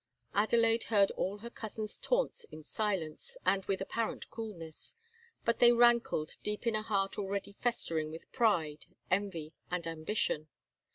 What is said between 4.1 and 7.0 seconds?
coolness; but they rankled deep in a